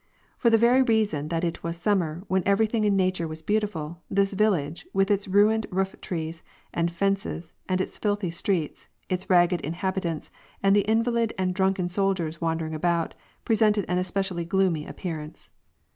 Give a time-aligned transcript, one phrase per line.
[0.35, 4.01] For the very reason that it was summer, when every thing in nature was beautiful,
[4.09, 6.41] this village, with its ruined roof trees
[6.73, 10.31] and fences and its filthy streets, its ragged inhabitants,
[10.63, 13.13] and the invalid and drunken soldiers wandering about,
[13.45, 15.51] pre sented an especially gloomy appearance.